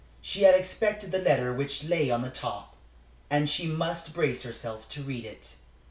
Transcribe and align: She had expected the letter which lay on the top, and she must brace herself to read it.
She 0.19 0.41
had 0.41 0.55
expected 0.55 1.11
the 1.11 1.19
letter 1.19 1.53
which 1.53 1.83
lay 1.83 2.09
on 2.09 2.23
the 2.23 2.31
top, 2.31 2.75
and 3.29 3.47
she 3.47 3.67
must 3.67 4.15
brace 4.15 4.41
herself 4.41 4.89
to 4.89 5.03
read 5.03 5.25
it. 5.25 5.57